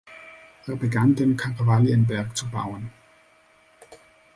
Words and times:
Er 0.65 0.77
begann 0.77 1.13
den 1.13 1.37
Kalvarienberg 1.37 2.35
zu 2.35 2.49
bauen. 2.49 2.89